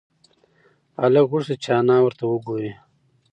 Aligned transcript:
هلک 1.01 1.25
غوښتل 1.31 1.57
چې 1.63 1.69
انا 1.79 1.97
ورته 2.01 2.23
وگوري. 2.27 2.71